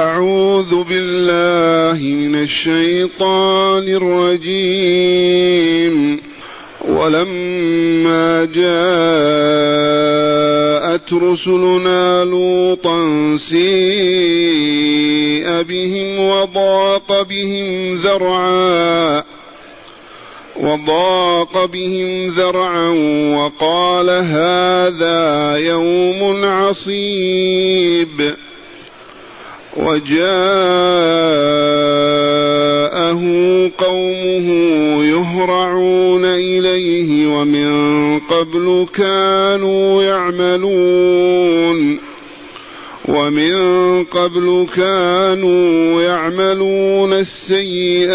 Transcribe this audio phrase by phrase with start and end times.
[0.00, 3.88] أعوذ بالله من الشيطان
[4.42, 6.20] الرجيم.
[6.88, 8.64] ولما جاءت
[11.12, 13.62] رسلنا لوطا سيء
[15.62, 19.22] بهم وضاق بهم ذرعا
[20.56, 22.88] وضاق بهم ذرعا
[23.36, 28.34] وقال هذا يوم عصيب.
[29.76, 30.34] وجاءه
[33.78, 34.48] قومه
[35.04, 37.70] يهرعون إليه ومن
[38.18, 41.98] قبل كانوا يعملون
[43.08, 43.54] ومن
[44.04, 48.14] قبل كانوا يعملون السيئات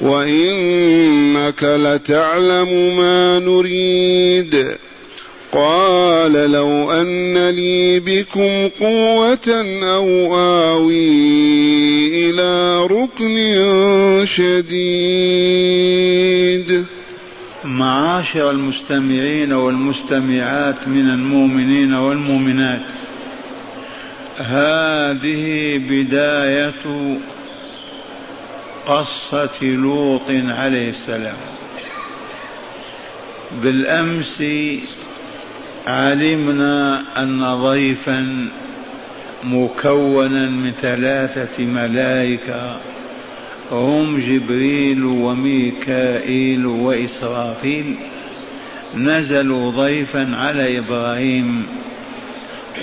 [0.00, 4.76] وانك لتعلم ما نريد.
[5.52, 9.38] قال لو ان لي بكم قوه
[9.82, 11.10] أو اوي
[12.30, 13.36] إلى ركن
[14.24, 15.70] شديد.
[17.64, 22.86] معاشر المستمعين والمستمعات من المؤمنين والمؤمنات
[24.36, 27.18] هذه بداية
[28.86, 31.36] قصة لوط عليه السلام.
[33.62, 34.42] بالأمس
[35.86, 38.48] علمنا أن ضيفا
[39.44, 42.76] مكونا من ثلاثة ملائكة
[43.72, 47.96] هم جبريل وميكائيل وإسرافيل.
[48.94, 51.66] نزلوا ضيفا على إبراهيم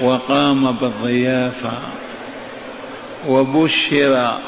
[0.01, 1.79] وقام بالضيافة
[3.27, 4.39] وبشر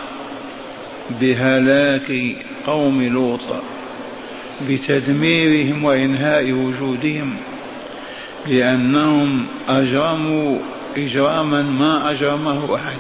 [1.22, 2.36] بهلاك
[2.68, 3.64] قوم لوط
[4.70, 7.36] بتدميرهم وإنهاء وجودهم
[8.48, 10.60] لأنهم أجرموا
[10.98, 13.00] إجراما ما أجرمه أحد.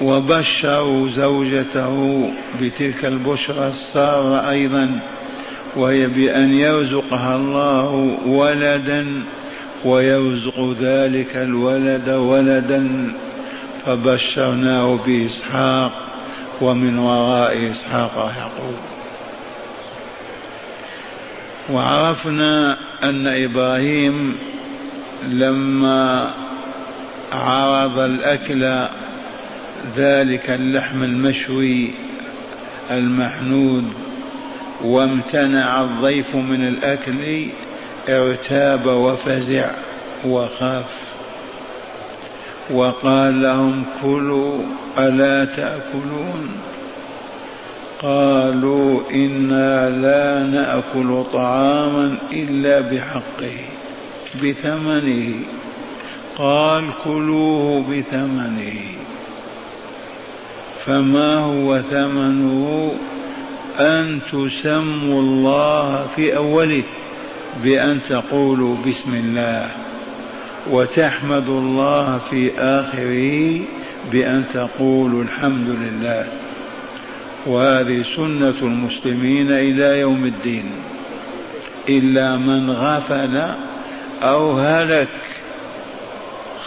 [0.00, 2.30] وبشروا زوجته
[2.62, 5.00] بتلك البشرى السارة أيضا
[5.76, 9.22] وهي بأن يرزقها الله ولدا
[9.84, 13.12] ويرزق ذلك الولد ولدا.
[13.86, 15.92] فبشرناه بإسحاق
[16.60, 18.76] ومن وراء إسحاق يعقوب.
[21.70, 24.36] وعرفنا أن إبراهيم
[25.28, 26.30] لما
[27.32, 28.88] عرض الأكل
[29.96, 31.90] ذلك اللحم المشوي
[32.90, 33.92] المحنود
[34.82, 37.46] وامتنع الضيف من الأكل
[38.08, 39.70] ارتاب وفزع
[40.24, 41.03] وخاف.
[42.70, 44.58] وقال لهم كلوا
[44.98, 46.48] ألا تأكلون؟
[48.02, 53.56] قالوا إنا لا نأكل طعاما إلا بحقه
[54.42, 55.34] بثمنه.
[56.38, 58.80] قال كلوه بثمنه.
[60.86, 62.94] فما هو ثمنه؟
[63.80, 66.82] أن تسموا الله في أوله
[67.64, 69.93] بأن تقولوا بسم الله.
[70.70, 73.60] وتحمد الله في آخره
[74.12, 76.28] بأن تقول الحمد لله.
[77.46, 80.70] وهذه سنة المسلمين إلى يوم الدين.
[81.88, 83.42] إلا من غفل
[84.22, 85.08] أو هلك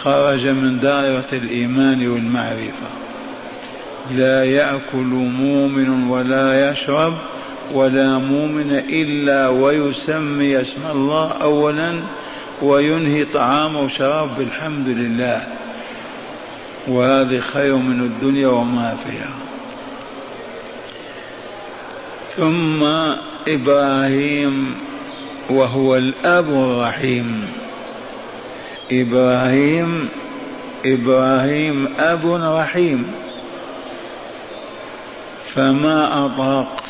[0.02, 2.88] خرج من دائرة الإيمان والمعرفة.
[4.14, 7.18] لا يأكل مؤمن ولا يشرب
[7.72, 12.00] ولا مؤمن إلا ويسمي اسم الله أولا
[12.62, 15.46] وينهي طعامه وشرابه بالحمد لله.
[16.88, 19.38] وهذه خير من الدنيا وما فيها.
[22.36, 22.84] ثم
[23.52, 24.74] إبراهيم
[25.50, 27.48] وهو الأب الرحيم.
[28.92, 30.08] إبراهيم
[30.86, 33.12] إبراهيم أب رحيم.
[35.46, 36.82] فما أطاق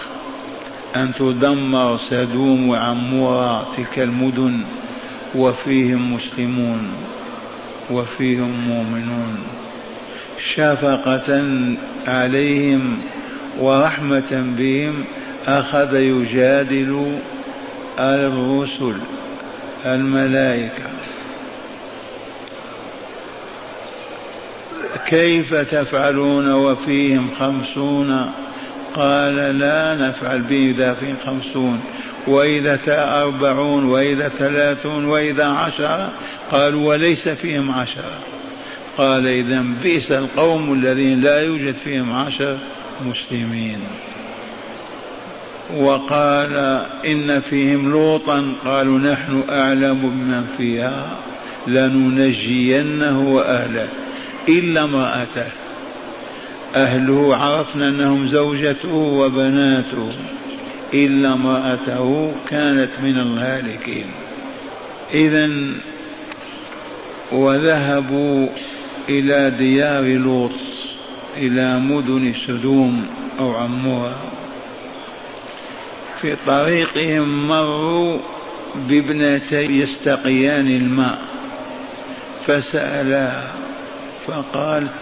[0.97, 4.61] أن تدمر سدوم وعمورة تلك المدن.
[5.35, 6.89] وفيهم مسلمون
[7.91, 9.39] وفيهم مؤمنون
[10.55, 11.45] شفقة
[12.07, 12.99] عليهم
[13.61, 15.05] ورحمة بهم
[15.47, 17.19] أخذ يجادل
[17.99, 19.01] الرسل
[19.87, 20.91] الملائكة.
[25.07, 28.31] كيف تفعلون وفيهم خمسون؟
[28.95, 31.81] قال لا نفعل به إذا فيهم خمسون.
[32.29, 32.79] وإذا
[33.23, 36.13] أربعون وإذا ثلاثون وإذا عشرة
[36.51, 38.19] قالوا وليس فيهم عشرة.
[38.99, 42.59] قال إذا بئس القوم الذين لا يوجد فيهم عشر
[43.07, 43.79] مسلمين.
[45.77, 51.17] وقال إن فيهم لوطا قالوا نحن أعلم بمن فيها
[51.67, 53.89] لننجينه وأهله
[54.49, 55.53] إلا امرأته.
[56.75, 60.13] أهله عرفنا أنهم زوجته وبناته.
[60.95, 64.07] إلا امرأته كانت من الهالكين
[65.15, 65.51] إذا
[67.33, 68.49] وذهبوا
[69.09, 70.51] إلى ديار لوط
[71.37, 73.07] إلى مدن سدوم
[73.39, 74.17] أو عموها
[76.21, 78.19] في طريقهم مروا
[78.89, 81.19] بابنتين يستقيان الماء
[82.47, 83.53] فسألاها
[84.27, 84.93] فقالت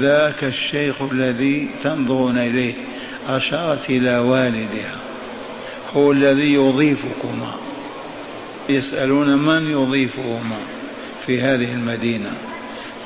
[0.00, 2.74] ذاك الشيخ الذي تنظرون إليه
[3.28, 5.03] أشارت إلى والدها.
[5.96, 7.54] هو الذي يضيفكما.
[8.68, 10.58] يسألون من يضيفهما
[11.26, 12.30] في هذه المدينة.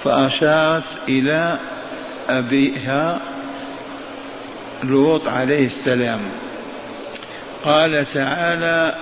[0.04, 1.58] فأشارت إلى
[2.28, 3.20] أبيها
[4.84, 6.20] لوط عليه السلام.
[7.64, 8.94] قال تعالى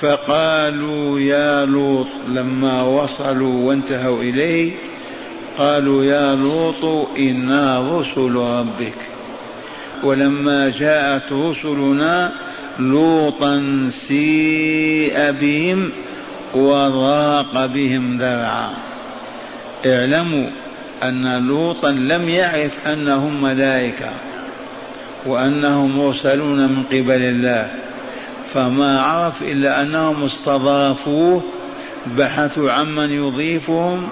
[0.00, 4.72] فقالوا يا لوط لما وصلوا وانتهوا إليه
[5.58, 8.94] قالوا يا لوط إنا رسل ربك.
[10.02, 12.32] ولما جاءت رسلنا
[12.78, 15.90] لوطا سيء بهم
[16.54, 18.70] وضاق بهم ذرعا.
[19.86, 20.46] اعلموا
[21.02, 24.10] أن لوطا لم يعرف أنهم ملائكة
[25.26, 27.70] وأنهم مرسلون من قبل الله
[28.54, 31.42] فما عرف إلا أنهم استضافوه
[32.06, 34.08] بحثوا عمن يضيفهم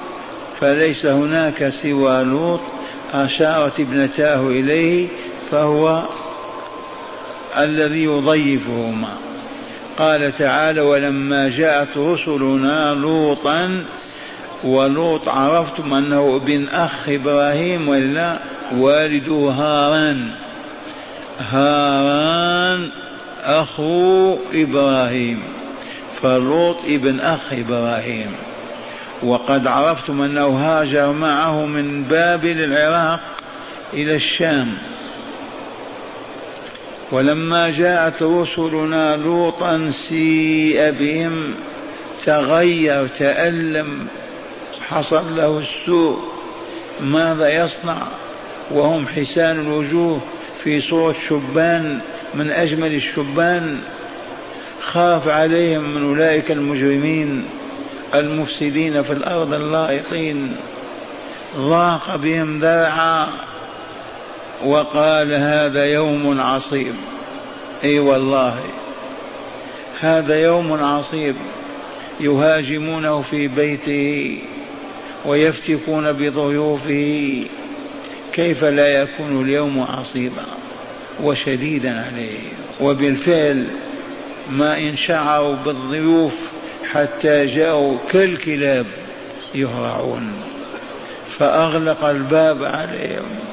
[0.61, 2.61] فليس هناك سوى لوط
[3.15, 5.09] أشارت ابنتاه إليه
[5.51, 6.03] فهو
[7.59, 9.15] الذي يضيفهما.
[9.99, 13.85] قال تعالى ولما جاءت رسلنا لوطا
[14.65, 18.39] ولوط عرفتم أنه ابن أخ إبراهيم ولا
[18.77, 20.31] والده هاران
[21.51, 22.91] هاران
[23.45, 25.43] أخو إبراهيم.
[26.23, 28.33] فلوط ابن أخ إبراهيم.
[29.23, 33.21] وقد عرفتم أنه هاجر معه من بابل العراق
[33.93, 34.75] إلى الشام.
[37.15, 41.55] ولما جاءت رسلنا لوطا سيء بهم
[42.25, 44.07] تغير تألم
[44.89, 46.19] حصل له السوء
[47.01, 48.07] ماذا يصنع؟
[48.71, 50.21] وهم حسان الوجوه
[50.65, 52.01] في صورة شبان
[52.35, 53.79] من أجمل الشبان
[54.81, 57.45] خاف عليهم من أولئك المجرمين
[58.15, 60.57] المفسدين في الأرض اللائقين
[61.57, 63.27] ضاق بهم ذرعا.
[64.65, 66.95] وقال هذا يوم عصيب.
[67.85, 68.61] أي والله
[70.01, 71.37] هذا يوم عصيب.
[72.21, 74.39] يهاجمونه في بيته
[75.25, 77.45] ويفتكون بضيوفه.
[78.33, 80.45] كيف لا يكون اليوم عصيبا
[81.23, 82.39] وشديدا عليه؟
[82.81, 83.67] وبالفعل
[84.51, 86.35] ما إن شعروا بالضيوف
[86.93, 88.87] حتى جاءوا كالكلاب
[89.55, 90.33] يهرعون.
[91.39, 93.44] فأغلق الباب عليهم.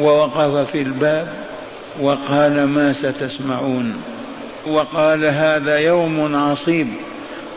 [0.00, 1.28] ووقف في الباب
[2.00, 3.94] وقال ما ستسمعون؟
[4.66, 6.88] وقال هذا يوم عصيب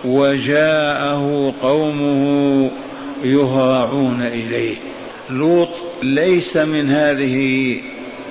[0.06, 2.72] وجاءه قومه
[3.24, 4.76] يهرعون إليه.
[5.30, 5.70] لوط
[6.04, 7.78] ليس من هذه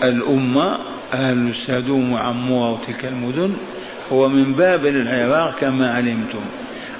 [0.02, 0.78] الأمة
[1.12, 3.52] أهل سدوم وعموره وتلك المدن
[4.12, 6.44] هو من بابل العراق كما علمتم.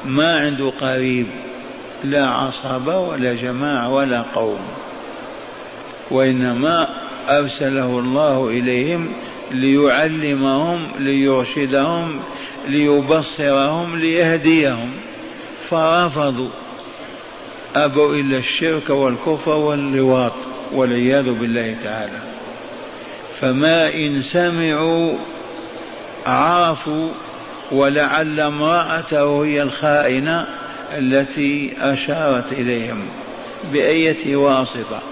[0.04, 1.26] ما عنده قريب
[2.04, 4.61] لا عصبة ولا جماعة ولا قوم.
[6.11, 6.88] وإنما
[7.28, 9.12] أرسله الله إليهم
[9.50, 12.21] ليعلمهم ليرشدهم
[12.68, 14.90] ليبصرهم ليهديهم.
[15.71, 16.49] فرفضوا.
[17.76, 20.32] أبوا إلا الشرك والكفر واللواط
[20.73, 22.18] والعياذ بالله تعالى.
[23.40, 25.14] فما إن سمعوا
[26.26, 27.09] عرفوا
[27.73, 30.47] ولعل امرأته هي الخائنة
[30.99, 33.04] التي أشارت إليهم
[33.73, 35.02] بأية واسطة.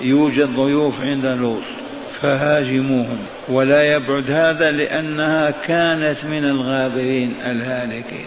[0.00, 1.62] يوجد ضيوف عند لوط
[2.22, 3.18] فهاجموهم.
[3.48, 8.26] ولا يبعد هذا لأنها كانت من الغابرين الهالكين.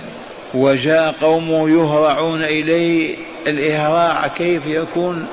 [0.54, 3.16] وجاء قومه يهرعون إليه
[3.48, 5.28] الإهراع كيف يكون؟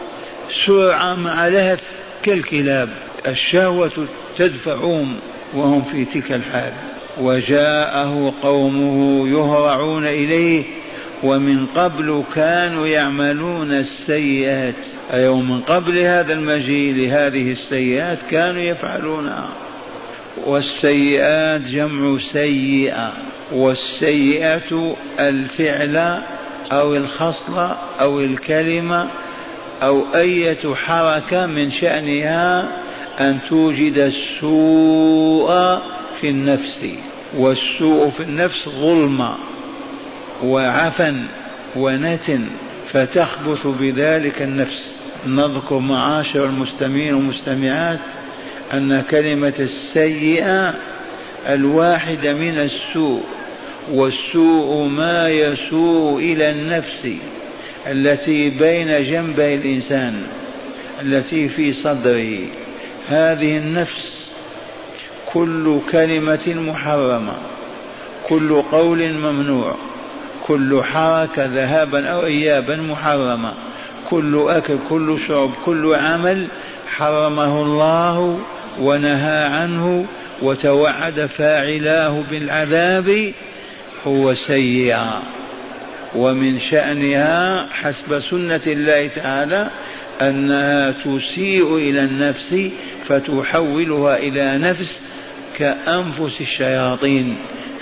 [0.66, 1.82] سرعة مع لهث
[2.22, 2.88] كالكلاب.
[3.26, 5.16] الشهوة تدفعهم
[5.54, 6.72] وهم في تلك الحال.
[7.20, 10.64] وجاءه قومه يهرعون إليه
[11.24, 14.74] ومن قبل كانوا يعملون السيئات.
[15.12, 19.48] أي ومن قبل هذا المجيء لهذه السيئات كانوا يفعلونها
[20.44, 23.12] والسيئات جمع سيئة
[23.52, 26.22] والسيئة الفعل
[26.72, 29.08] أو الخصلة أو الكلمة
[29.82, 32.68] أو أية حركة من شأنها
[33.20, 35.78] أن توجد السوء
[36.20, 36.86] في النفس.
[37.36, 39.34] والسوء في النفس ظلمة
[40.42, 41.22] وعفن
[41.76, 42.44] ونتن
[42.92, 44.94] فتخبث بذلك النفس.
[45.26, 48.00] نذكر معاشر المستمعين والمستمعات
[48.72, 50.74] أن كلمة السيئة
[51.48, 53.22] الواحدة من السوء
[53.92, 57.08] والسوء ما يسوء إلى النفس
[57.86, 60.22] التي بين جنبي الإنسان
[61.02, 62.46] التي في صدره.
[63.08, 64.26] هذه النفس
[65.26, 67.36] كل كلمة محرمة
[68.28, 69.76] كل قول ممنوع.
[70.46, 73.54] كل حركة ذهابا أو إيابا محرمة
[74.10, 76.46] كل أكل كل شرب كل عمل
[76.96, 78.40] حرمه الله
[78.80, 80.06] ونهى عنه
[80.42, 83.32] وتوعد فاعلاه بالعذاب
[84.06, 85.22] هو سيئا.
[86.14, 89.70] ومن شأنها حسب سنة الله تعالى
[90.22, 92.70] أنها تسيء إلى النفس
[93.04, 95.02] فتحولها إلى نفس
[95.58, 97.36] كأنفس الشياطين.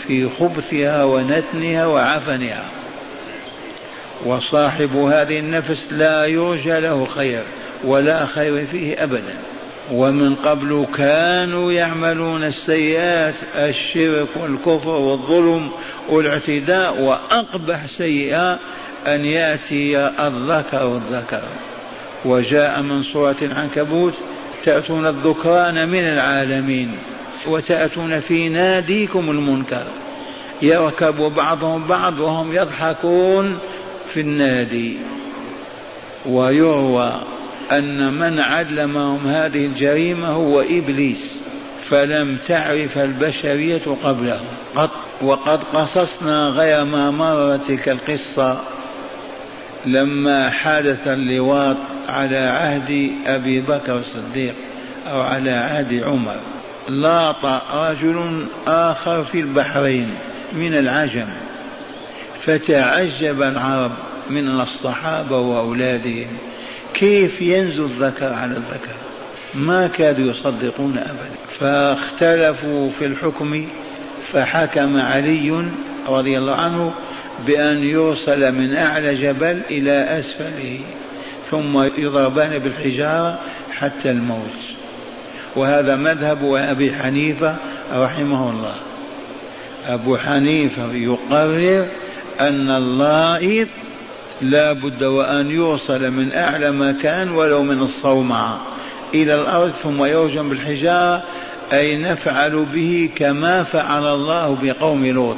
[0.08, 2.70] في خبثها ونتنها وعفنها.
[4.24, 7.42] وصاحب هذه النفس لا يرجى له خير
[7.84, 9.36] ولا خير فيه أبدا.
[9.92, 15.70] ومن قبل كانوا يعملون السيئات الشرك والكفر والظلم
[16.08, 18.58] والاعتداء وأقبح سيئة
[19.06, 21.42] أن يأتي الذكر والذكر.
[22.24, 24.14] وجاء من سورة العنكبوت
[24.64, 26.98] تأتون الذكران من العالمين.
[27.46, 29.86] وتأتون في ناديكم المنكر.
[30.62, 33.58] يركب بعضهم بعض وهم يضحكون
[34.06, 34.96] في النادي.
[36.26, 37.22] ويروى
[37.72, 41.42] أن من علمهم هذه الجريمة هو إبليس.
[41.90, 44.40] فلم تعرف البشرية قبله.
[44.76, 44.90] قط
[45.22, 48.60] وقد قصصنا غير ما مر تلك القصة.
[49.86, 51.76] لما حدث اللواط
[52.08, 54.54] على عهد أبي بكر الصديق
[55.06, 56.36] أو على عهد عمر.
[56.88, 60.14] لاط رجل آخر في البحرين
[60.52, 61.28] من العجم
[62.46, 63.92] فتعجب العرب
[64.30, 66.36] من الصحابة وأولادهم.
[66.94, 68.94] كيف ينزل الذكر على الذكر؟
[69.54, 71.30] ما كادوا يصدقون أبدا.
[71.60, 73.68] فاختلفوا في الحكم
[74.32, 75.64] فحكم علي
[76.08, 76.92] رضي الله عنه
[77.46, 80.80] بأن يوصل من أعلى جبل إلى أسفله
[81.50, 83.38] ثم يضربان بالحجارة
[83.72, 84.81] حتى الموت.
[85.56, 87.56] وهذا مذهب أبي حنيفة
[87.92, 88.74] رحمه الله.
[89.86, 91.86] أبو حنيفة يقرر
[92.40, 93.68] أن اللائط
[94.42, 98.60] لا بد وأن يوصل من أعلى مكان ولو من الصومعة
[99.14, 101.22] إلى الأرض ثم يرجم بالحجارة
[101.72, 105.36] أي نفعل به كما فعل الله بقوم لوط.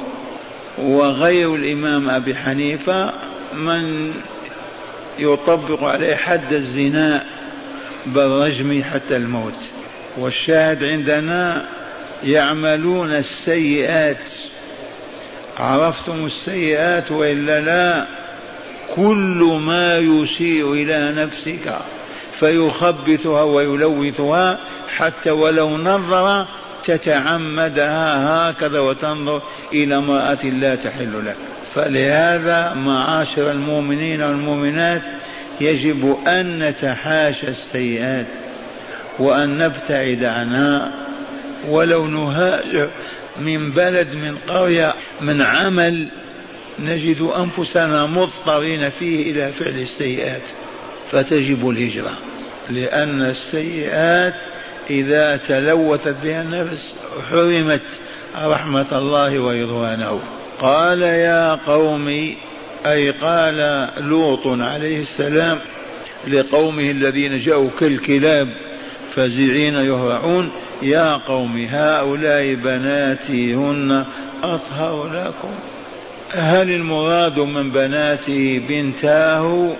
[0.78, 3.12] وغير الإمام أبي حنيفة
[3.54, 4.12] من
[5.18, 7.24] يطبق عليه حد الزنا
[8.06, 9.73] بالرجم حتى الموت.
[10.16, 11.68] والشاهد عندنا
[12.24, 14.32] يعملون السيئات.
[15.58, 18.06] عرفتم السيئات وإلا لا؟
[18.96, 21.78] كل ما يسيء إلى نفسك
[22.40, 24.58] فيخبثها ويلوثها
[24.96, 26.46] حتى ولو نظر
[26.84, 29.42] تتعمدها هكذا وتنظر
[29.72, 31.36] إلى امرأة لا تحل لك.
[31.74, 35.02] فلهذا معاشر المؤمنين والمؤمنات
[35.60, 38.26] يجب أن نتحاشى السيئات.
[39.18, 40.92] وأن نبتعد عنها
[41.68, 42.90] ولو نهاجر
[43.38, 46.08] من بلد من قرية من عمل
[46.78, 50.42] نجد أنفسنا مضطرين فيه إلى فعل السيئات
[51.12, 52.12] فتجب الهجرة
[52.70, 54.34] لأن السيئات
[54.90, 56.94] إذا تلوثت بها النفس
[57.30, 57.82] حرمت
[58.36, 60.20] رحمة الله ورضوانه.
[60.60, 62.34] قال يا قوم
[62.86, 65.58] أي قال لوط عليه السلام
[66.28, 68.48] لقومه الذين جاءوا كالكلاب
[69.16, 70.50] فزعين يهرعون
[70.82, 74.04] يا قوم هؤلاء بناتي هن
[74.42, 75.54] أطهر لكم.
[76.32, 79.76] هل المراد من بناته بنتاه؟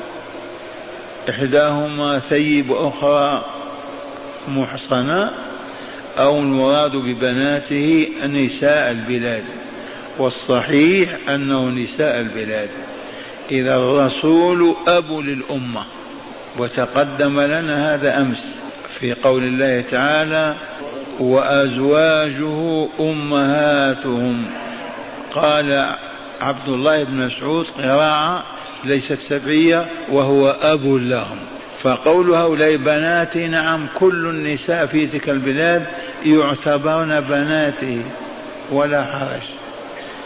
[1.31, 3.45] إحداهما ثيب أخرى
[4.49, 5.31] محصنة
[6.19, 9.45] أو المراد ببناته نساء البلاد.
[10.19, 12.71] والصحيح أنه نساء البلاد.
[13.51, 15.85] إذا الرسول أب للأمة
[16.59, 18.64] وتقدم لنا هذا أمس.
[19.05, 20.57] في قول الله تعالى
[21.21, 24.45] وأزواجه أمهاتهم.
[25.33, 25.97] قال
[26.41, 28.45] عبد الله بن مسعود قراءة
[28.85, 31.39] ليست سبعية وهو أب لهم.
[31.79, 35.87] فقول هؤلاء بناتي نعم كل النساء في تلك البلاد
[36.27, 38.03] يعتبرن بناته.
[38.71, 39.43] ولا حرج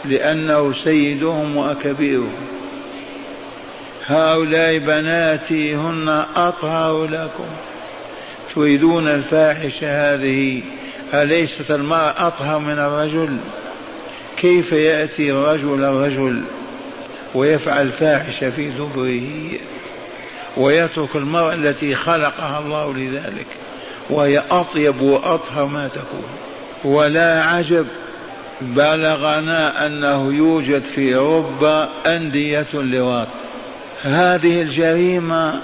[0.05, 2.47] لأنه سيدهم وكبيرهم
[4.05, 7.49] هؤلاء بناتي هن أطهر لكم.
[8.55, 10.61] تريدون الفاحشة هذه؟
[11.13, 13.37] أليست المرأة أطهر من الرجل؟
[14.37, 16.43] كيف يأتي الرجل الرجل
[17.35, 19.59] ويفعل فاحشة في دبره
[20.57, 23.47] ويترك المرأة التي خلقها الله لذلك
[24.09, 26.23] وهي أطيب وأطهر ما تكون؟
[26.83, 27.87] ولا عجب
[28.61, 33.27] بلغنا أنه يوجد في أوروبا أندية اللواط
[34.03, 35.61] هذه الجريمة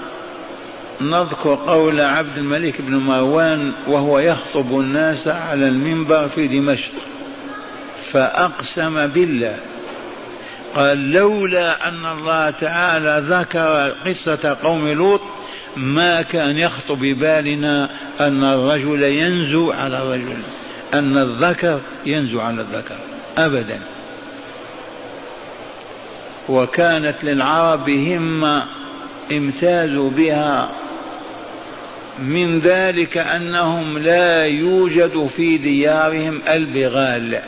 [1.00, 6.92] نذكر قول عبد الملك بن مروان وهو يخطب الناس على المنبر في دمشق
[8.12, 9.60] فأقسم بالله
[10.74, 15.20] قال لولا أن الله تعالى ذكر قصة قوم لوط
[15.76, 20.42] ما كان يخطر ببالنا أن الرجل ينزو على الرجل
[20.94, 22.98] أن الذكر ينزو على الذكر
[23.38, 23.80] أبدا.
[26.48, 28.64] وكانت للعرب همة
[29.32, 30.70] امتازوا بها
[32.18, 37.40] من ذلك أنهم لا يوجد في ديارهم البغال.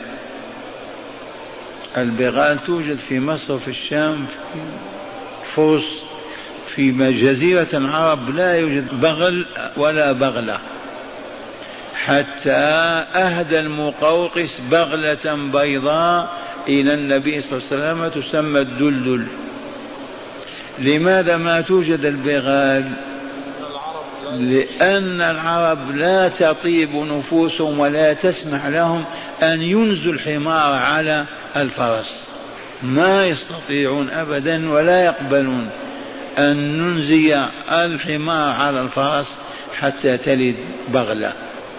[1.97, 5.83] البغال توجد في مصر في الشام في فرس
[6.67, 9.45] في جزيرة العرب لا يوجد بغل
[9.77, 10.59] ولا بغلة.
[11.95, 12.51] حتى
[13.15, 19.27] أهدى المقوقس بغلة بيضاء إلى النبي صلى الله عليه وسلم تسمى الدلدل.
[20.79, 22.91] لماذا ما توجد البغال؟
[24.37, 29.05] لأن العرب لا تطيب نفوسهم ولا تسمح لهم
[29.43, 32.19] أن ينزوا الحمار على الفرس.
[32.83, 35.69] ما يستطيعون أبدا ولا يقبلون
[36.37, 39.39] أن ننزي الحمار على الفرس
[39.79, 40.55] حتى تلد
[40.87, 41.33] بغلة.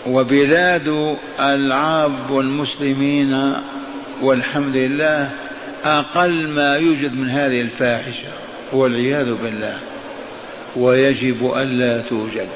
[0.06, 3.54] وبلاد العرب والمسلمين
[4.22, 5.30] والحمد لله
[5.84, 8.32] أقل ما يوجد من هذه الفاحشة
[8.72, 9.78] والعياذ بالله.
[10.76, 12.48] ويجب ألا توجد.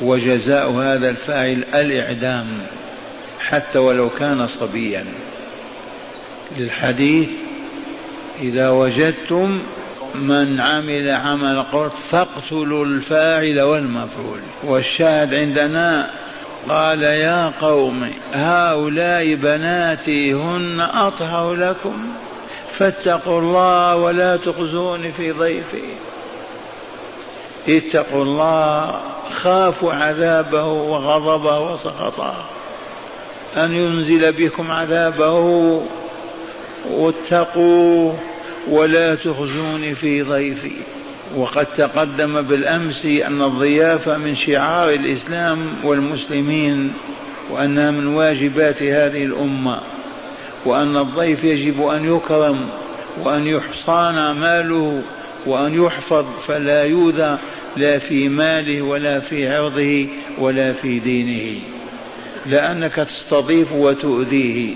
[0.00, 2.46] وجزاء هذا الفاعل الإعدام
[3.40, 5.04] حتى ولو كان صبيا.
[6.56, 7.28] للحديث
[8.40, 9.62] إذا وجدتم
[10.14, 14.40] من عمل عمل قرط فاقتلوا الفاعل والمفعول.
[14.64, 16.10] والشاهد عندنا
[16.68, 22.08] قال يا قوم هؤلاء بناتي هن أطهر لكم
[22.78, 25.82] فاتقوا الله ولا تخزوني في ضيفي.
[27.68, 29.00] اتقوا الله
[29.32, 32.44] خافوا عذابه وغضبه وسخطه.
[33.56, 35.82] أن ينزل بكم عذابه
[36.90, 38.12] واتقوا
[38.68, 40.72] ولا تخزوني في ضيفي.
[41.36, 46.92] وقد تقدم بالأمس أن الضيافة من شعار الإسلام والمسلمين
[47.50, 49.80] وأنها من واجبات هذه الأمة.
[50.64, 52.68] وأن الضيف يجب أن يكرم
[53.22, 55.02] وأن يحصان ماله
[55.46, 57.38] وأن يحفظ فلا يؤذى
[57.76, 60.06] لا في ماله ولا في عرضه
[60.38, 61.60] ولا في دينه.
[62.46, 64.74] لأنك تستضيف وتؤذيه.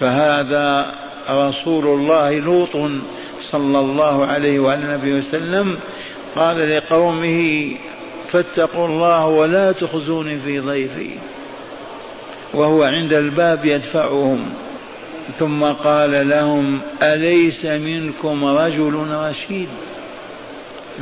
[0.00, 0.94] فهذا
[1.30, 2.90] رسول الله لوط
[3.42, 5.78] صلى الله عليه وعلى النبي وسلم
[6.36, 7.70] قال لقومه
[8.32, 11.10] فاتقوا الله ولا تخزوني في ضيفي.
[12.54, 14.54] وهو عند الباب يدفعهم.
[15.38, 19.68] ثم قال لهم أليس منكم رجل رشيد؟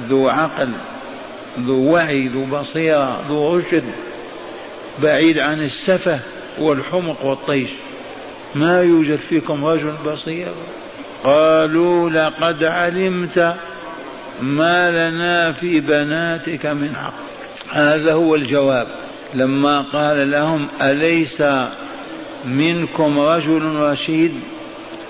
[0.08, 0.72] ذو عقل
[1.60, 3.84] ذو وعي ذو بصيرة ذو رشد
[5.02, 6.20] بعيد عن السفه
[6.58, 7.68] والحمق والطيش.
[8.54, 10.52] ما يوجد فيكم رجل بصير؟
[11.24, 13.54] قالوا لقد علمت
[14.42, 17.14] ما لنا في بناتك من حق.
[17.70, 18.88] هذا هو الجواب.
[19.34, 21.42] لما قال لهم أليس
[22.44, 24.34] منكم رجل رشيد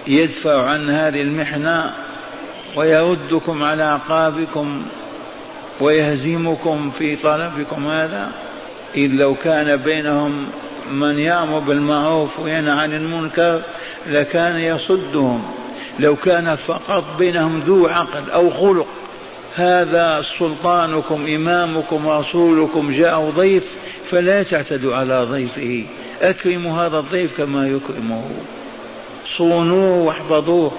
[0.07, 1.95] يدفع عن هذه المحنة
[2.77, 4.83] ويردكم على أعقابكم
[5.81, 8.33] ويهزمكم في طلبكم هذا
[8.95, 10.47] إذ لو كان بينهم
[10.91, 13.63] من يأمر بالمعروف وينهى عن المنكر
[14.07, 15.43] لكان يصدهم.
[15.99, 18.87] لو كان فقط بينهم ذو عقل أو خلق
[19.55, 23.75] هذا سلطانكم إمامكم رسولكم جاء ضيف
[24.11, 25.85] فلا تعتدوا على ضيفه.
[26.23, 28.25] أكرموا هذا الضيف كما يكرمه.
[29.37, 30.73] صونوه واحفظوه.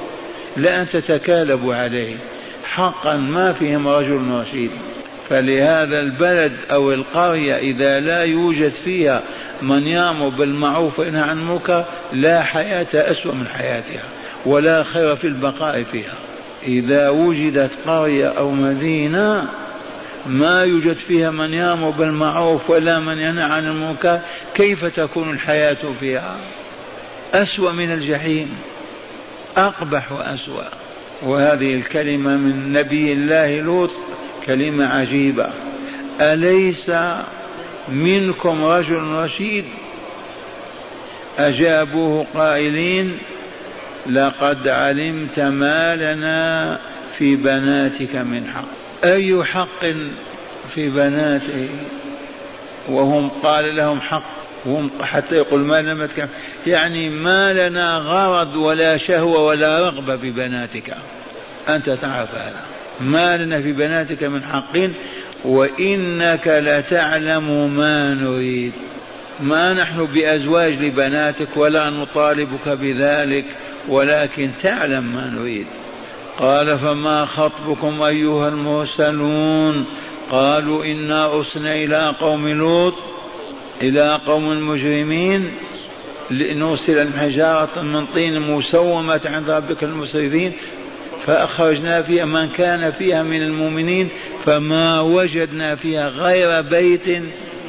[0.57, 2.17] لا أن تتكالبوا عليه.
[2.63, 4.71] حقا ما فيهم رجل رشيد.
[5.29, 9.23] فلهذا البلد أو القرية إذا لا يوجد فيها
[9.61, 14.03] من يأمر بالمعروف وينهى عن المنكر لا حياة أسوأ من حياتها
[14.45, 16.13] ولا خير في البقاء فيها.
[16.67, 19.49] إذا وجدت قرية أو مدينة
[20.25, 24.19] ما يوجد فيها من يامر بالمعروف ولا من ينهى عن المنكر
[24.53, 26.37] كيف تكون الحياة فيها؟
[27.33, 28.49] أسوأ من الجحيم.
[29.57, 30.63] أقبح وأسوأ.
[31.21, 33.91] وهذه الكلمة من نبي الله لوط
[34.45, 35.49] كلمة عجيبة.
[36.21, 36.91] أليس
[37.89, 39.65] منكم رجل رشيد؟
[41.37, 43.17] أجابوه قائلين
[44.09, 46.79] لقد علمت ما لنا
[47.17, 48.80] في بناتك من حق.
[49.03, 49.85] أي حق
[50.75, 51.69] في بناته
[52.89, 54.23] وهم قال لهم حق؟
[54.65, 56.09] وهم حتى يقول ما لم
[56.67, 60.95] يعني ما لنا غرض ولا شهوة ولا رغبة في بناتك.
[61.69, 62.65] أنت تعرف هذا.
[63.01, 64.77] ما لنا في بناتك من حق
[65.45, 68.73] وإنك لتعلم ما نريد.
[69.39, 73.45] ما نحن بأزواج لبناتك ولا نطالبك بذلك
[73.87, 75.67] ولكن تعلم ما نريد.
[76.41, 79.85] قال فما خطبكم أيها المرسلون
[80.31, 82.93] قالوا إنا أرسلنا إلى قوم لوط
[83.81, 85.51] إلى قوم مجرمين
[86.31, 90.53] لنرسل الحجارة من طين مسومة عند ربك المسرفين
[91.25, 94.09] فأخرجنا فيها من كان فيها من المؤمنين
[94.45, 97.07] فما وجدنا فيها غير بيت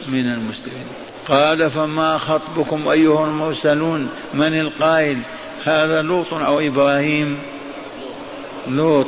[0.09, 0.87] من المسلمين.
[1.29, 5.19] قال فما خطبكم أيها المرسلون؟ من القائل؟
[5.65, 7.39] هذا لوط أو إبراهيم؟
[8.69, 9.07] لوط.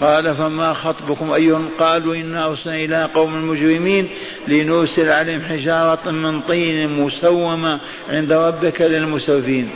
[0.00, 4.08] قال فما خطبكم أيهم؟ قالوا إنا أرسلنا إلى قوم المجرمين
[4.48, 9.70] لنرسل عليهم حجارة من طين مسومة عند ربك للمسرفين.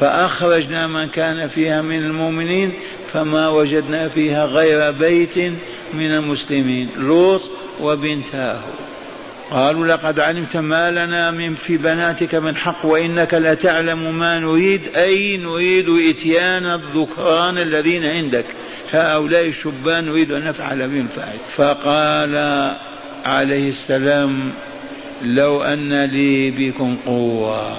[0.00, 2.72] فأخرجنا من كان فيها من المؤمنين
[3.12, 5.38] فما وجدنا فيها غير بيت
[5.94, 6.90] من المسلمين.
[6.96, 7.42] لوط
[7.80, 8.60] وبنتاه.
[9.50, 14.80] قالوا لقد علمت ما لنا من في بناتك من حق وإنك لتعلم ما نريد.
[14.96, 18.44] أي نريد إتيان الذكران الذين عندك.
[18.92, 22.36] هؤلاء الشبان نريد أن نفعل بهم فعل فقال
[23.24, 24.52] عليه السلام
[25.22, 27.76] لو أن لي بكم قوة.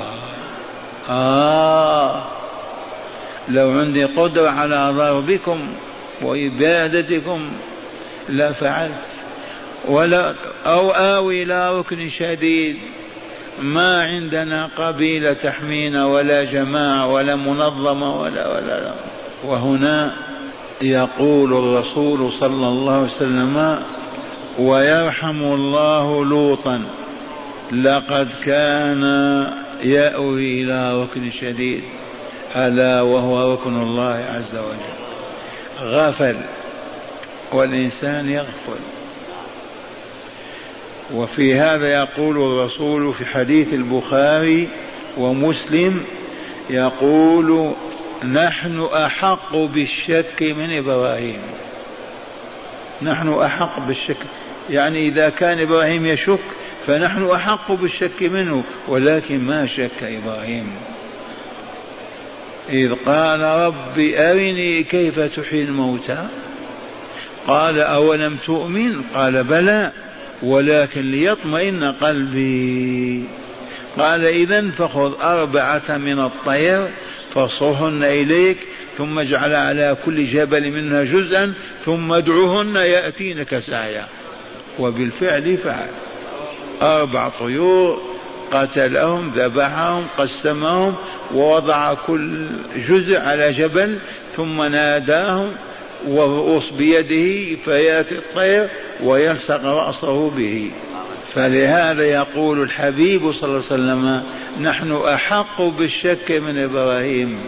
[1.10, 2.24] آه.
[3.50, 5.68] لو عندي قدرة على ضربكم
[6.22, 7.40] وإبادتكم
[8.30, 9.25] لفعلت.
[9.88, 12.78] ولا أو آوي إلى ركن شديد.
[13.62, 18.94] ما عندنا قبيلة تحمينا ولا جماعة ولا منظمة ولا ولا لا.
[19.44, 20.16] وهنا
[20.82, 23.80] يقول الرسول صلى الله عليه وسلم
[24.60, 26.84] ويرحم الله لوطا
[27.72, 29.04] لقد كان
[29.84, 31.84] يأوي إلى ركن شديد.
[32.56, 34.96] ألا وهو ركن الله عز وجل.
[35.82, 36.38] غفل
[37.52, 38.80] والإنسان يغفل.
[41.14, 44.68] وفي هذا يقول الرسول في حديث البخاري
[45.18, 46.04] ومسلم
[46.70, 47.74] يقول
[48.34, 51.40] نحن أحق بالشك من إبراهيم.
[53.02, 54.18] نحن أحق بالشك.
[54.70, 56.44] يعني إذا كان إبراهيم يشك
[56.88, 60.72] فنحن أحق بالشك منه ولكن ما شك إبراهيم.
[62.70, 66.28] إذ قال رب أرني كيف تحيي الموتى؟
[67.48, 69.92] قال أولم تؤمن؟ قال بلى.
[70.46, 73.24] ولكن ليطمئن قلبي.
[73.98, 76.90] قال إذا فخذ أربعة من الطير
[77.36, 78.58] فصرهن إليك
[78.98, 81.54] ثم اجعل على كل جبل منها جزءا
[81.86, 84.08] ثم ادعوهن يأتينك سعيا.
[84.80, 85.90] وبالفعل فعل.
[86.82, 88.16] أربع طيور
[88.52, 90.96] قتلهم ذبحهم قسمهم
[91.34, 92.48] ووضع كل
[92.90, 94.00] جزء على جبل
[94.36, 95.52] ثم ناداهم
[96.08, 98.70] والرؤوس بيده فيأتي الطير
[99.04, 100.72] ويلصق رأسه به.
[101.34, 104.24] فلهذا يقول الحبيب صلى الله عليه وسلم
[104.62, 107.40] نحن أحق بالشك من إبراهيم.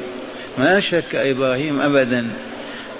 [0.57, 2.27] ما شك إبراهيم ابدا.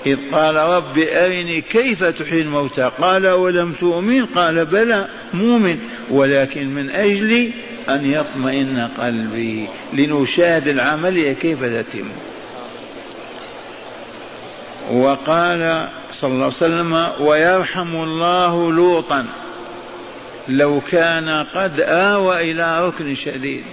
[0.06, 5.78] إذ قال رب أرني كيف تحيي الموتى؟ قال ولم تؤمن؟ قال بلى مؤمن.
[6.10, 7.54] ولكن من أجل
[7.90, 12.10] أن يطمئن قلبي لنشاهد العملية كيف تتم.
[14.92, 19.26] وقال صلى الله عليه وسلم ويرحم الله لوطا
[20.48, 23.64] لو كان قد آوى إلى ركن شديد.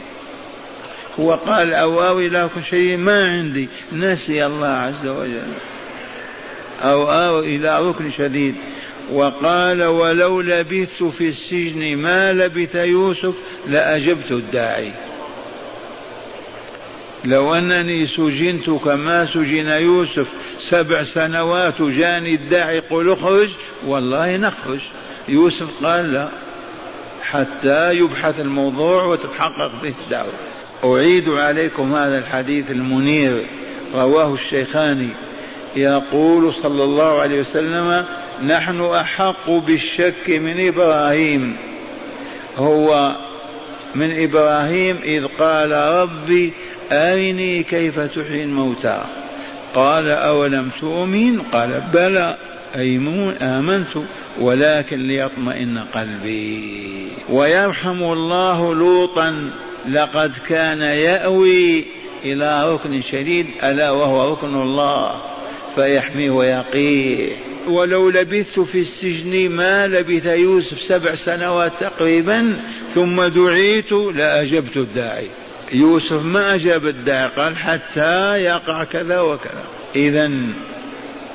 [1.21, 3.69] هو قال أو آوي إلى ركن شديد ما عندي.
[3.93, 5.53] نسي الله عز وجل.
[6.83, 8.55] أو آوي إلى ركن شديد.
[9.13, 13.35] وقال ولو لبثت في السجن ما لبث يوسف
[13.67, 14.93] لأجبت الداعي.
[17.25, 20.27] لو أنني سجنت كما سجن يوسف
[20.71, 23.49] سبع سنوات جاني الداعي يقول اخرج
[23.87, 24.81] والله نخرج.
[25.29, 26.29] يوسف قال لا
[27.23, 30.33] حتى يبحث الموضوع وتتحقق به الدعوة.
[30.85, 33.47] أعيد عليكم هذا الحديث المنير
[33.95, 35.11] رواه الشيخان.
[35.77, 38.05] يقول صلى الله عليه وسلم
[38.47, 41.57] نحن أحق بالشك من إبراهيم.
[42.57, 43.17] هو
[43.95, 46.53] من إبراهيم إذ قال ربي
[46.93, 49.05] أرني كيف تحيي الموتى.
[49.75, 52.37] قال أولم تؤمن؟ قال بلى.
[52.77, 53.89] أيمون آمنت
[54.41, 57.09] ولكن ليطمئن قلبي.
[57.29, 59.51] ويرحم الله لوطا
[59.89, 61.85] لقد كان يأوي
[62.25, 65.21] إلى ركن شديد ألا وهو ركن الله
[65.75, 67.33] فيحميه ويقيه.
[67.69, 72.61] ولو لبثت في السجن ما لبث يوسف سبع سنوات تقريبا
[72.95, 75.29] ثم دعيت لأجبت الداعي.
[75.73, 79.65] يوسف ما أجاب الداعي قال حتى يقع كذا وكذا.
[79.97, 80.31] إذا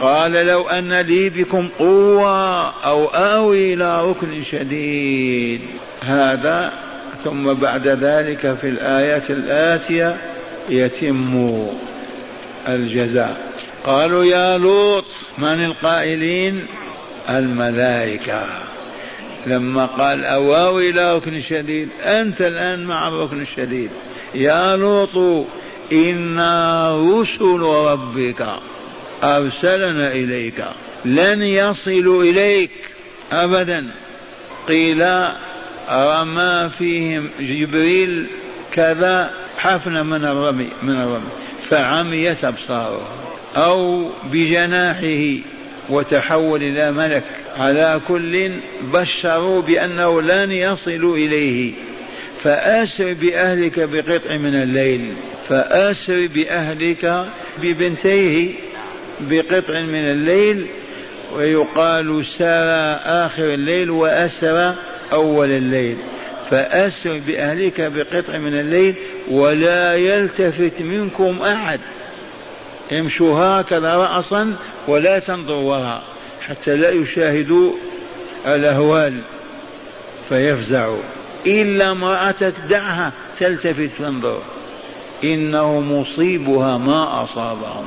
[0.02, 5.62] قال لو أن لي بكم قوة أو آوي إلى ركن شديد.
[6.02, 6.74] هذا
[7.24, 10.18] ثم بعد ذلك في الآيات الآتية
[10.70, 11.68] يتم
[12.68, 13.38] الجزاء.
[13.84, 15.06] قالوا يا لوط
[15.38, 16.66] من القائلين؟
[17.30, 18.44] الملائكة.
[19.48, 23.90] لما قال أواوي إلى ركن شديد أنت الآن مع الركن الشديد
[24.36, 25.46] يا لوط
[25.92, 28.46] إنا رسل ربك
[29.24, 30.64] أرسلنا إليك
[31.06, 32.72] لن يصلوا إليك
[33.32, 33.92] أبدا.
[34.68, 35.06] قيل
[35.92, 38.28] رمى فيهم؟ جبريل
[38.72, 41.30] كذا حفنة من الرمي من الرمي
[41.70, 43.06] فعميت أبصارهم
[43.56, 45.44] أو بجناحه
[45.90, 47.24] وتحول إلى ملك.
[47.58, 48.52] على كل
[48.94, 51.74] بشروا بأنه لن يصلوا إليه.
[52.44, 55.14] فأسر بأهلك بقطع من الليل
[55.50, 57.26] فأسر بأهلك
[57.62, 58.54] ببنتيه
[59.20, 60.68] بقطع من الليل
[61.34, 64.76] ويقال سار آخر الليل وأسر
[65.14, 65.98] أول الليل.
[66.52, 68.96] فأسر بأهلك بقطع من الليل
[69.28, 71.80] ولا يلتفت منكم أحد.
[72.92, 74.56] امشوا هكذا رأسا
[74.88, 76.04] ولا تنظروا وراء
[76.42, 77.74] حتى لا يشاهدوا
[78.48, 79.22] الأهوال
[80.30, 81.02] فيفزعوا.
[81.46, 84.42] إلا امرأتك دعها تلتفت تنظر
[85.24, 87.86] إنه مصيبها ما أصابهم.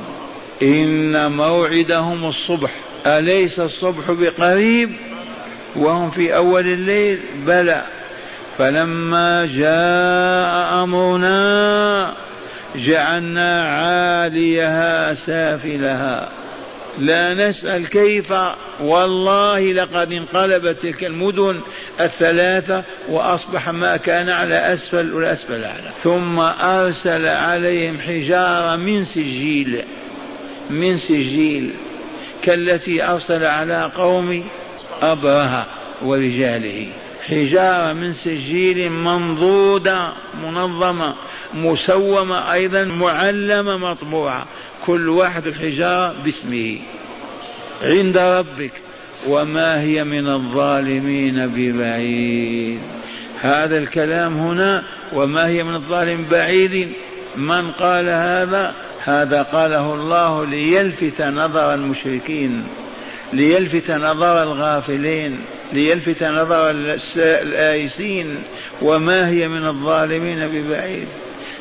[0.61, 2.71] إن موعدهم الصبح.
[3.05, 4.91] أليس الصبح بقريب؟
[5.75, 7.85] وهم في أول الليل؟ بلى.
[8.57, 12.13] فلما جاء أمرنا
[12.75, 16.29] جعلنا عاليها سافلها.
[16.99, 18.33] لا نسأل كيف؟
[18.79, 21.59] والله لقد انقلبت تلك المدن
[21.99, 25.91] الثلاثة وأصبح ما كان على أسفل والأسفل أعلى.
[26.03, 29.83] ثم أرسل عليهم حجارة من سجيل
[30.69, 31.73] من سجيل
[32.41, 34.43] كالتي أرسل على قوم
[35.01, 35.65] أبرهة
[36.01, 36.87] ورجاله.
[37.27, 41.15] حجارة من سجيل منضودة منظمة
[41.53, 44.45] مسومة أيضا معلمة مطبوعة.
[44.85, 46.79] كل واحد الحجارة باسمه.
[47.81, 48.71] عند ربك.
[49.27, 52.79] وما هي من الظالمين ببعيد.
[53.41, 56.93] هذا الكلام هنا وما هي من الظالم بعيد.
[57.35, 62.63] من قال هذا؟ هذا قاله الله ليلفت نظر المشركين
[63.33, 65.39] ليلفت نظر الغافلين
[65.73, 66.69] ليلفت نظر
[67.17, 68.43] الآيسين
[68.81, 71.07] وما هي من الظالمين ببعيد.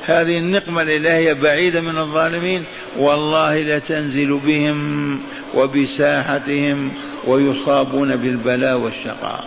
[0.07, 2.65] هذه النقمة الإلهية بعيدة من الظالمين.
[2.99, 5.21] والله لتنزل بهم
[5.55, 6.93] وبساحتهم
[7.27, 9.45] ويصابون بالبلاء والشقاء.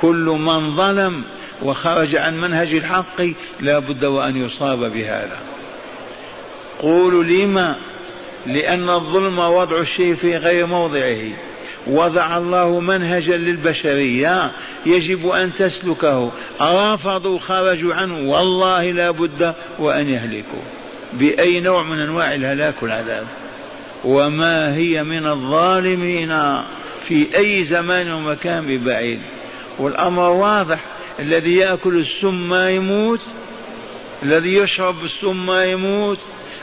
[0.00, 1.22] كل من ظلم
[1.62, 3.22] وخرج عن منهج الحق
[3.60, 5.38] لا بد وأن يصاب بهذا.
[6.80, 7.76] قولوا لما؟
[8.46, 11.30] لأن الظلم وضع الشيء في غير موضعه.
[11.86, 14.52] وضع الله منهجا للبشرية
[14.86, 16.32] يجب أن تسلكه.
[16.60, 18.30] رفضوا خرجوا عنه.
[18.30, 20.81] والله لا بد وأن يهلكوا.
[21.12, 23.26] بأي نوع من أنواع الهلاك والعذاب.
[24.04, 26.62] وما هي من الظالمين
[27.08, 29.20] في أي زمان ومكان ببعيد.
[29.78, 30.78] والأمر واضح.
[31.20, 33.20] الذي يأكل السم ما يموت
[34.22, 36.18] الذي يشرب السم ما يموت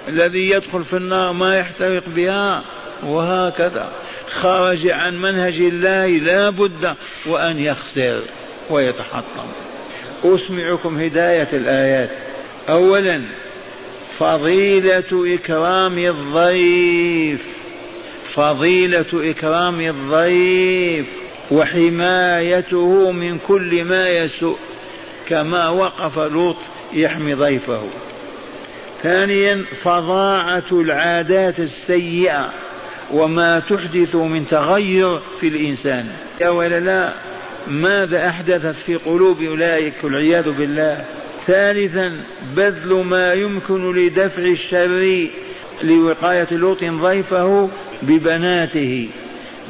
[0.08, 2.64] الذي يدخل في النار ما يحترق بها
[3.04, 3.90] وهكذا.
[4.30, 8.22] خرج عن منهج الله لا بد وأن يخسر
[8.70, 9.48] ويتحطم.
[10.24, 12.10] أسمعكم هداية الآيات.
[12.70, 13.22] أولا
[14.20, 17.46] فضيلة إكرام الضيف
[18.36, 21.08] فضيلة إكرام الضيف
[21.52, 24.58] وحمايته من كل ما يسوء
[25.28, 26.56] كما وقف لوط
[26.94, 27.84] يحمي ضيفه.
[29.04, 32.54] ثانيا فظاعة العادات السيئة
[33.12, 36.08] وما تحدث من تغير في الإنسان.
[36.42, 37.14] يا ولا لا
[37.68, 41.06] ماذا أحدثت في قلوب أولئك والعياذ بالله؟
[41.50, 42.22] ثالثا
[42.56, 45.28] بذل ما يمكن لدفع الشر
[45.84, 47.70] لوقاية لوط ضيفه
[48.02, 49.10] ببناته.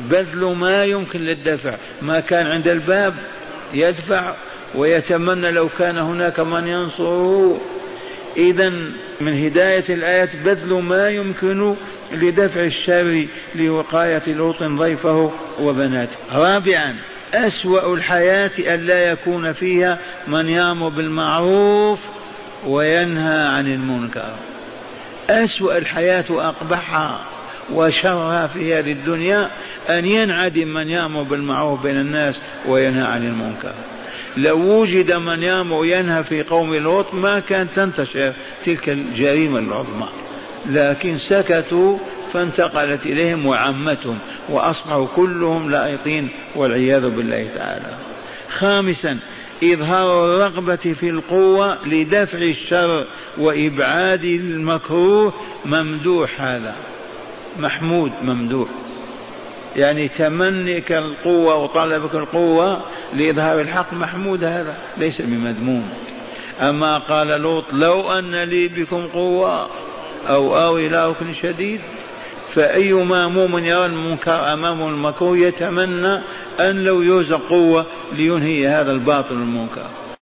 [0.10, 1.76] بذل ما يمكن للدفع.
[2.02, 3.16] ما كان عند الباب
[3.74, 4.36] يدفع
[4.76, 7.62] ويتمنى لو كان هناك من ينصره.
[8.38, 8.70] إذا
[9.22, 11.76] من هداية الآية بذل ما يمكن
[12.12, 16.18] لدفع الشر لوقاية لوط ضيفه وبناته.
[16.32, 16.96] رابعا
[17.34, 22.00] أسوأ الحياة ألا يكون فيها من يأمر بالمعروف
[22.66, 24.36] وينهى عن المنكر.
[25.30, 27.26] أسوأ الحياة وأقبحها
[27.74, 29.50] وشرها في هذه الدنيا
[29.90, 32.36] أن ينعدم من يأمر بالمعروف بين الناس
[32.68, 33.74] وينهى عن المنكر.
[34.38, 38.34] لو وجد من يامر وينهى في قوم لوط ما كانت تنتشر
[38.66, 40.10] تلك الجريمة العظمى.
[40.70, 41.98] لكن سكتوا
[42.34, 47.96] فانتقلت إليهم وعمتهم وأصبحوا كلهم لائقين والعياذ بالله تعالى.
[48.50, 49.20] خامسا
[49.64, 55.34] إظهار الرغبة في القوة لدفع الشر وإبعاد المكروه
[55.66, 56.76] ممدوح هذا.
[57.60, 58.70] محمود ممدوح.
[59.76, 62.82] يعني تمنيك القوة وطلبك القوة
[63.14, 65.90] لإظهار الحق محمود هذا ليس بمذموم.
[66.62, 69.70] أما قال لوط لو أن لي بكم قوة
[70.28, 71.82] أو آوي إلى ركن شديد
[72.56, 76.14] فأي مؤمن يرى المنكر أمامه المكروه يتمنى
[76.60, 79.86] أن لو يوزع قوة لينهي هذا الباطل المنكر.